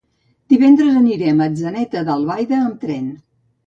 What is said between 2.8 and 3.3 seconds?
tren.